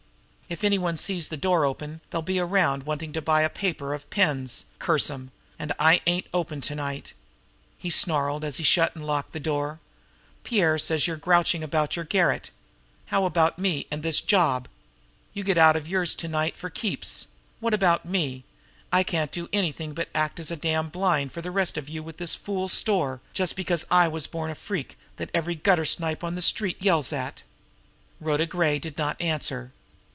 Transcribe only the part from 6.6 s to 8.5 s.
night." He snarled